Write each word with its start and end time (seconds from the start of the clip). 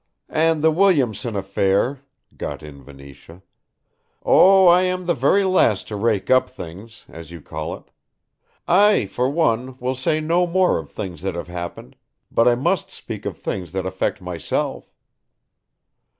"And 0.29 0.63
the 0.63 0.71
Williamson 0.71 1.35
affair," 1.35 1.99
got 2.35 2.63
in 2.63 2.81
Venetia. 2.81 3.43
"Oh, 4.25 4.65
I 4.65 4.81
am 4.81 5.05
the 5.05 5.13
very 5.13 5.43
last 5.43 5.87
to 5.89 5.95
rake 5.95 6.31
up 6.31 6.49
things, 6.49 7.05
as 7.07 7.29
you 7.29 7.39
call 7.39 7.75
it. 7.75 7.83
I, 8.67 9.05
for 9.05 9.29
one, 9.29 9.77
will 9.77 9.93
say 9.93 10.19
no 10.19 10.47
more 10.47 10.79
of 10.79 10.89
things 10.91 11.21
that 11.21 11.35
have 11.35 11.49
happened, 11.49 11.95
but 12.31 12.47
I 12.47 12.55
must 12.55 12.89
speak 12.89 13.27
of 13.27 13.37
things 13.37 13.73
that 13.73 13.85
affect 13.85 14.21
myself." 14.23 14.91